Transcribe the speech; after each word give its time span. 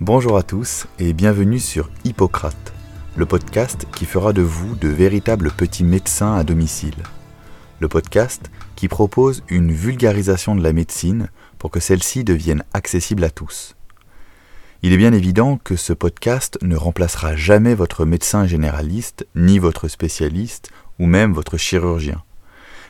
Bonjour 0.00 0.36
à 0.38 0.44
tous 0.44 0.86
et 1.00 1.12
bienvenue 1.12 1.58
sur 1.58 1.90
Hippocrate, 2.04 2.72
le 3.16 3.26
podcast 3.26 3.88
qui 3.96 4.04
fera 4.04 4.32
de 4.32 4.42
vous 4.42 4.76
de 4.76 4.86
véritables 4.86 5.50
petits 5.50 5.82
médecins 5.82 6.36
à 6.36 6.44
domicile. 6.44 6.94
Le 7.80 7.88
podcast 7.88 8.48
qui 8.76 8.86
propose 8.86 9.42
une 9.48 9.72
vulgarisation 9.72 10.54
de 10.54 10.62
la 10.62 10.72
médecine 10.72 11.30
pour 11.58 11.72
que 11.72 11.80
celle-ci 11.80 12.22
devienne 12.22 12.62
accessible 12.74 13.24
à 13.24 13.30
tous. 13.30 13.74
Il 14.82 14.92
est 14.92 14.98
bien 14.98 15.12
évident 15.12 15.58
que 15.64 15.74
ce 15.74 15.92
podcast 15.92 16.58
ne 16.62 16.76
remplacera 16.76 17.34
jamais 17.34 17.74
votre 17.74 18.04
médecin 18.04 18.46
généraliste, 18.46 19.26
ni 19.34 19.58
votre 19.58 19.88
spécialiste, 19.88 20.70
ou 21.00 21.06
même 21.06 21.32
votre 21.32 21.56
chirurgien. 21.56 22.22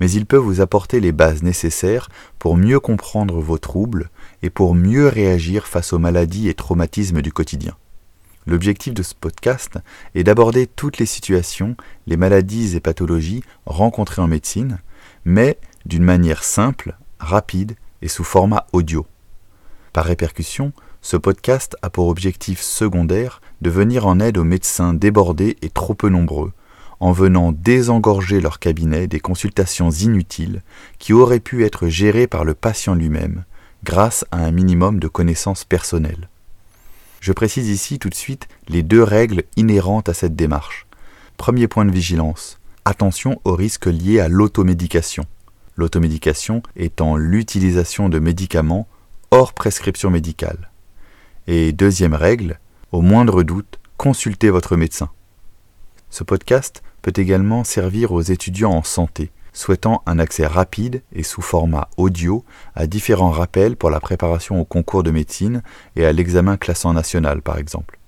Mais 0.00 0.10
il 0.10 0.26
peut 0.26 0.36
vous 0.36 0.60
apporter 0.60 1.00
les 1.00 1.12
bases 1.12 1.42
nécessaires 1.42 2.08
pour 2.38 2.56
mieux 2.56 2.80
comprendre 2.80 3.40
vos 3.40 3.58
troubles 3.58 4.10
et 4.42 4.50
pour 4.50 4.74
mieux 4.74 5.08
réagir 5.08 5.66
face 5.66 5.92
aux 5.92 5.98
maladies 5.98 6.48
et 6.48 6.54
traumatismes 6.54 7.22
du 7.22 7.32
quotidien. 7.32 7.76
L'objectif 8.46 8.94
de 8.94 9.02
ce 9.02 9.14
podcast 9.14 9.78
est 10.14 10.24
d'aborder 10.24 10.66
toutes 10.66 10.98
les 10.98 11.06
situations, 11.06 11.76
les 12.06 12.16
maladies 12.16 12.74
et 12.74 12.80
pathologies 12.80 13.44
rencontrées 13.66 14.22
en 14.22 14.28
médecine, 14.28 14.78
mais 15.24 15.58
d'une 15.84 16.02
manière 16.02 16.42
simple, 16.42 16.96
rapide 17.18 17.76
et 18.02 18.08
sous 18.08 18.24
format 18.24 18.66
audio. 18.72 19.06
Par 19.92 20.06
répercussion, 20.06 20.72
ce 21.02 21.16
podcast 21.16 21.76
a 21.82 21.90
pour 21.90 22.08
objectif 22.08 22.60
secondaire 22.60 23.40
de 23.60 23.70
venir 23.70 24.06
en 24.06 24.20
aide 24.20 24.38
aux 24.38 24.44
médecins 24.44 24.94
débordés 24.94 25.56
et 25.62 25.70
trop 25.70 25.94
peu 25.94 26.08
nombreux, 26.08 26.52
en 27.00 27.12
venant 27.12 27.52
désengorger 27.52 28.40
leur 28.40 28.58
cabinet 28.58 29.06
des 29.06 29.20
consultations 29.20 29.90
inutiles 29.90 30.62
qui 30.98 31.12
auraient 31.12 31.40
pu 31.40 31.64
être 31.64 31.88
gérées 31.88 32.26
par 32.26 32.44
le 32.44 32.54
patient 32.54 32.94
lui-même, 32.94 33.44
grâce 33.84 34.24
à 34.30 34.44
un 34.44 34.50
minimum 34.50 35.00
de 35.00 35.08
connaissances 35.08 35.64
personnelles. 35.64 36.28
Je 37.20 37.32
précise 37.32 37.68
ici 37.68 37.98
tout 37.98 38.10
de 38.10 38.14
suite 38.14 38.48
les 38.68 38.82
deux 38.82 39.02
règles 39.02 39.44
inhérentes 39.56 40.08
à 40.08 40.14
cette 40.14 40.36
démarche. 40.36 40.86
Premier 41.36 41.68
point 41.68 41.86
de 41.86 41.90
vigilance, 41.90 42.60
attention 42.84 43.40
aux 43.44 43.54
risques 43.54 43.86
liés 43.86 44.20
à 44.20 44.28
l'automédication. 44.28 45.24
L'automédication 45.76 46.62
étant 46.76 47.16
l'utilisation 47.16 48.10
de 48.10 48.18
médicaments 48.18 48.88
hors 49.30 49.54
prescription 49.54 50.10
médicale. 50.10 50.70
Et 51.46 51.72
deuxième 51.72 52.14
règle, 52.14 52.58
au 52.92 53.00
moindre 53.00 53.42
doute, 53.42 53.78
consultez 53.96 54.50
votre 54.50 54.76
médecin. 54.76 55.10
Ce 56.10 56.24
podcast 56.24 56.82
peut 57.02 57.12
également 57.16 57.64
servir 57.64 58.12
aux 58.12 58.22
étudiants 58.22 58.72
en 58.72 58.82
santé 58.82 59.30
souhaitant 59.52 60.02
un 60.06 60.18
accès 60.18 60.46
rapide 60.46 61.02
et 61.12 61.22
sous 61.22 61.42
format 61.42 61.88
audio 61.96 62.44
à 62.74 62.86
différents 62.86 63.30
rappels 63.30 63.76
pour 63.76 63.90
la 63.90 64.00
préparation 64.00 64.60
au 64.60 64.64
concours 64.64 65.02
de 65.02 65.10
médecine 65.10 65.62
et 65.96 66.06
à 66.06 66.12
l'examen 66.12 66.56
classant 66.56 66.92
national 66.92 67.42
par 67.42 67.58
exemple. 67.58 67.98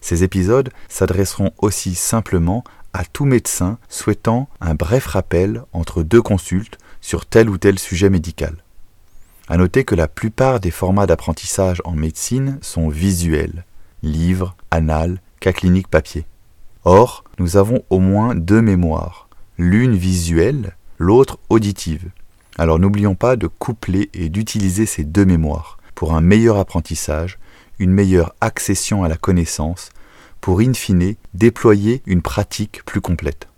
Ces 0.00 0.22
épisodes 0.22 0.70
s'adresseront 0.88 1.52
aussi 1.58 1.94
simplement 1.94 2.64
à 2.92 3.04
tout 3.04 3.24
médecin 3.24 3.78
souhaitant 3.88 4.48
un 4.60 4.74
bref 4.74 5.06
rappel 5.06 5.62
entre 5.72 6.02
deux 6.02 6.22
consultes 6.22 6.78
sur 7.00 7.26
tel 7.26 7.48
ou 7.48 7.58
tel 7.58 7.78
sujet 7.78 8.10
médical. 8.10 8.56
À 9.48 9.56
noter 9.56 9.84
que 9.84 9.94
la 9.94 10.08
plupart 10.08 10.60
des 10.60 10.70
formats 10.70 11.06
d'apprentissage 11.06 11.82
en 11.84 11.92
médecine 11.92 12.58
sont 12.62 12.88
visuels, 12.88 13.64
livres, 14.02 14.56
annales, 14.70 15.20
cas 15.40 15.52
cliniques 15.52 15.88
papier. 15.88 16.26
Or, 16.84 17.24
nous 17.38 17.56
avons 17.56 17.82
au 17.88 17.98
moins 17.98 18.34
deux 18.34 18.60
mémoires, 18.60 19.28
l'une 19.56 19.96
visuelle, 19.96 20.76
l'autre 20.98 21.38
auditive. 21.48 22.10
Alors 22.58 22.78
n'oublions 22.78 23.14
pas 23.14 23.36
de 23.36 23.46
coupler 23.46 24.10
et 24.12 24.28
d'utiliser 24.28 24.84
ces 24.84 25.02
deux 25.02 25.24
mémoires 25.24 25.78
pour 25.94 26.14
un 26.14 26.20
meilleur 26.20 26.58
apprentissage, 26.58 27.38
une 27.78 27.90
meilleure 27.90 28.34
accession 28.42 29.02
à 29.02 29.08
la 29.08 29.16
connaissance, 29.16 29.90
pour 30.42 30.60
in 30.60 30.74
fine 30.74 31.14
déployer 31.32 32.02
une 32.04 32.20
pratique 32.20 32.84
plus 32.84 33.00
complète. 33.00 33.48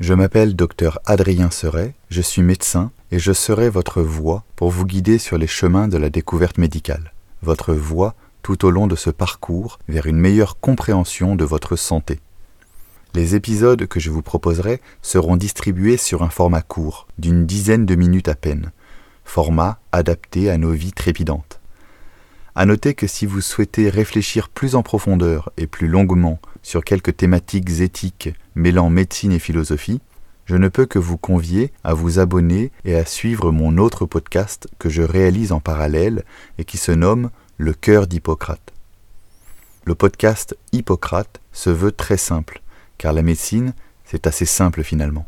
Je 0.00 0.12
m'appelle 0.12 0.56
Dr 0.56 0.98
Adrien 1.06 1.50
Seret, 1.50 1.94
je 2.10 2.20
suis 2.20 2.42
médecin 2.42 2.90
et 3.12 3.20
je 3.20 3.32
serai 3.32 3.70
votre 3.70 4.02
voix 4.02 4.44
pour 4.56 4.70
vous 4.70 4.84
guider 4.84 5.18
sur 5.18 5.38
les 5.38 5.46
chemins 5.46 5.86
de 5.86 5.96
la 5.96 6.10
découverte 6.10 6.58
médicale, 6.58 7.12
votre 7.42 7.72
voix 7.72 8.16
tout 8.46 8.64
au 8.64 8.70
long 8.70 8.86
de 8.86 8.94
ce 8.94 9.10
parcours 9.10 9.80
vers 9.88 10.06
une 10.06 10.20
meilleure 10.20 10.60
compréhension 10.60 11.34
de 11.34 11.44
votre 11.44 11.74
santé. 11.74 12.20
Les 13.12 13.34
épisodes 13.34 13.88
que 13.88 13.98
je 13.98 14.08
vous 14.08 14.22
proposerai 14.22 14.80
seront 15.02 15.36
distribués 15.36 15.96
sur 15.96 16.22
un 16.22 16.30
format 16.30 16.62
court, 16.62 17.08
d'une 17.18 17.44
dizaine 17.44 17.86
de 17.86 17.96
minutes 17.96 18.28
à 18.28 18.36
peine, 18.36 18.70
format 19.24 19.80
adapté 19.90 20.48
à 20.48 20.58
nos 20.58 20.70
vies 20.70 20.92
trépidantes. 20.92 21.58
À 22.54 22.66
noter 22.66 22.94
que 22.94 23.08
si 23.08 23.26
vous 23.26 23.40
souhaitez 23.40 23.88
réfléchir 23.88 24.48
plus 24.48 24.76
en 24.76 24.84
profondeur 24.84 25.50
et 25.56 25.66
plus 25.66 25.88
longuement 25.88 26.38
sur 26.62 26.84
quelques 26.84 27.16
thématiques 27.16 27.80
éthiques 27.80 28.32
mêlant 28.54 28.90
médecine 28.90 29.32
et 29.32 29.40
philosophie, 29.40 30.00
je 30.44 30.54
ne 30.54 30.68
peux 30.68 30.86
que 30.86 31.00
vous 31.00 31.18
convier 31.18 31.72
à 31.82 31.94
vous 31.94 32.20
abonner 32.20 32.70
et 32.84 32.94
à 32.94 33.04
suivre 33.04 33.50
mon 33.50 33.76
autre 33.76 34.06
podcast 34.06 34.68
que 34.78 34.88
je 34.88 35.02
réalise 35.02 35.50
en 35.50 35.58
parallèle 35.58 36.22
et 36.58 36.64
qui 36.64 36.76
se 36.76 36.92
nomme 36.92 37.30
Le 37.58 37.72
cœur 37.72 38.06
d'Hippocrate. 38.06 38.74
Le 39.86 39.94
podcast 39.94 40.54
Hippocrate 40.72 41.40
se 41.52 41.70
veut 41.70 41.90
très 41.90 42.18
simple 42.18 42.60
car 42.98 43.14
la 43.14 43.22
médecine, 43.22 43.72
c'est 44.04 44.26
assez 44.26 44.44
simple 44.44 44.82
finalement. 44.82 45.26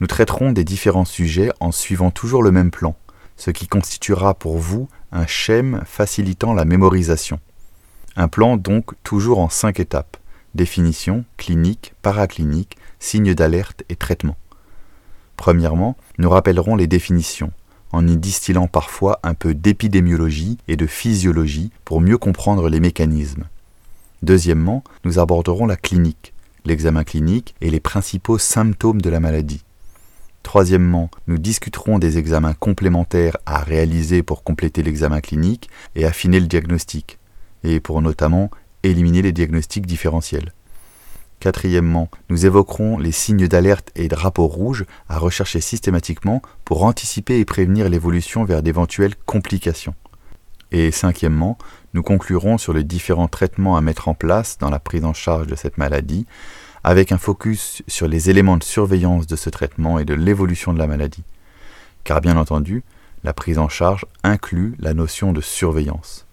Nous 0.00 0.06
traiterons 0.06 0.52
des 0.52 0.64
différents 0.64 1.04
sujets 1.04 1.52
en 1.60 1.70
suivant 1.70 2.10
toujours 2.10 2.42
le 2.42 2.52
même 2.52 2.70
plan, 2.70 2.96
ce 3.36 3.50
qui 3.50 3.68
constituera 3.68 4.32
pour 4.32 4.56
vous 4.56 4.88
un 5.12 5.26
schème 5.26 5.82
facilitant 5.84 6.54
la 6.54 6.64
mémorisation. 6.64 7.38
Un 8.16 8.28
plan 8.28 8.56
donc 8.56 8.92
toujours 9.02 9.38
en 9.38 9.50
cinq 9.50 9.78
étapes 9.78 10.16
définition, 10.54 11.26
clinique, 11.36 11.92
paraclinique, 12.00 12.78
signes 12.98 13.34
d'alerte 13.34 13.82
et 13.90 13.96
traitement. 13.96 14.38
Premièrement, 15.36 15.98
nous 16.16 16.30
rappellerons 16.30 16.76
les 16.76 16.86
définitions, 16.86 17.52
en 17.92 18.06
y 18.06 18.16
distillant 18.16 18.66
parfois 18.66 19.20
un 19.22 19.34
peu 19.34 19.54
d'épidémiologie 19.54 20.58
et 20.68 20.76
de 20.76 20.86
physiologie 20.86 21.70
pour 21.84 22.00
mieux 22.00 22.18
comprendre 22.18 22.68
les 22.68 22.80
mécanismes. 22.80 23.44
Deuxièmement, 24.22 24.82
nous 25.04 25.18
aborderons 25.18 25.66
la 25.66 25.76
clinique, 25.76 26.34
l'examen 26.64 27.04
clinique 27.04 27.54
et 27.60 27.70
les 27.70 27.80
principaux 27.80 28.38
symptômes 28.38 29.00
de 29.00 29.10
la 29.10 29.20
maladie. 29.20 29.64
Troisièmement, 30.42 31.10
nous 31.26 31.38
discuterons 31.38 31.98
des 31.98 32.18
examens 32.18 32.54
complémentaires 32.54 33.36
à 33.46 33.60
réaliser 33.60 34.22
pour 34.22 34.42
compléter 34.42 34.82
l'examen 34.82 35.20
clinique 35.20 35.68
et 35.94 36.04
affiner 36.04 36.40
le 36.40 36.46
diagnostic, 36.46 37.18
et 37.64 37.80
pour 37.80 38.00
notamment 38.00 38.50
éliminer 38.82 39.22
les 39.22 39.32
diagnostics 39.32 39.86
différentiels. 39.86 40.52
Quatrièmement, 41.40 42.10
nous 42.30 42.46
évoquerons 42.46 42.98
les 42.98 43.12
signes 43.12 43.46
d'alerte 43.46 43.90
et 43.94 44.08
drapeaux 44.08 44.48
rouges 44.48 44.84
à 45.08 45.18
rechercher 45.18 45.60
systématiquement 45.60 46.42
pour 46.64 46.84
anticiper 46.84 47.38
et 47.38 47.44
prévenir 47.44 47.88
l'évolution 47.88 48.44
vers 48.44 48.62
d'éventuelles 48.62 49.14
complications. 49.24 49.94
Et 50.72 50.90
cinquièmement, 50.90 51.56
nous 51.94 52.02
conclurons 52.02 52.58
sur 52.58 52.72
les 52.72 52.82
différents 52.82 53.28
traitements 53.28 53.76
à 53.76 53.80
mettre 53.80 54.08
en 54.08 54.14
place 54.14 54.58
dans 54.58 54.68
la 54.68 54.80
prise 54.80 55.04
en 55.04 55.14
charge 55.14 55.46
de 55.46 55.54
cette 55.54 55.78
maladie, 55.78 56.26
avec 56.82 57.12
un 57.12 57.18
focus 57.18 57.82
sur 57.86 58.08
les 58.08 58.30
éléments 58.30 58.56
de 58.56 58.64
surveillance 58.64 59.26
de 59.26 59.36
ce 59.36 59.48
traitement 59.48 59.98
et 59.98 60.04
de 60.04 60.14
l'évolution 60.14 60.72
de 60.72 60.78
la 60.78 60.86
maladie. 60.86 61.24
Car 62.04 62.20
bien 62.20 62.36
entendu, 62.36 62.82
la 63.24 63.32
prise 63.32 63.58
en 63.58 63.68
charge 63.68 64.06
inclut 64.24 64.74
la 64.78 64.92
notion 64.92 65.32
de 65.32 65.40
surveillance. 65.40 66.26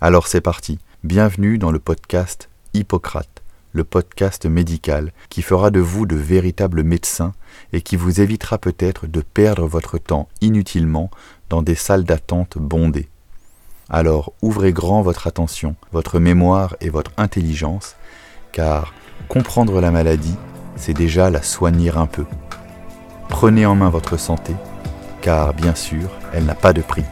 Alors 0.00 0.26
c'est 0.26 0.40
parti, 0.40 0.78
bienvenue 1.04 1.58
dans 1.58 1.70
le 1.70 1.78
podcast 1.78 2.48
Hippocrate, 2.74 3.42
le 3.72 3.84
podcast 3.84 4.46
médical 4.46 5.12
qui 5.28 5.42
fera 5.42 5.70
de 5.70 5.80
vous 5.80 6.06
de 6.06 6.16
véritables 6.16 6.82
médecins 6.82 7.34
et 7.72 7.80
qui 7.80 7.96
vous 7.96 8.20
évitera 8.20 8.58
peut-être 8.58 9.06
de 9.06 9.20
perdre 9.20 9.66
votre 9.66 9.98
temps 9.98 10.28
inutilement 10.40 11.10
dans 11.48 11.62
des 11.62 11.74
salles 11.74 12.04
d'attente 12.04 12.58
bondées. 12.58 13.08
Alors 13.90 14.32
ouvrez 14.42 14.72
grand 14.72 15.02
votre 15.02 15.26
attention, 15.26 15.76
votre 15.92 16.18
mémoire 16.18 16.76
et 16.80 16.90
votre 16.90 17.12
intelligence, 17.16 17.96
car 18.52 18.92
comprendre 19.28 19.80
la 19.80 19.90
maladie, 19.90 20.36
c'est 20.76 20.94
déjà 20.94 21.30
la 21.30 21.42
soigner 21.42 21.90
un 21.90 22.06
peu. 22.06 22.24
Prenez 23.28 23.66
en 23.66 23.74
main 23.74 23.90
votre 23.90 24.18
santé, 24.18 24.54
car 25.20 25.54
bien 25.54 25.74
sûr, 25.74 26.10
elle 26.32 26.44
n'a 26.44 26.54
pas 26.54 26.72
de 26.72 26.82
prix. 26.82 27.04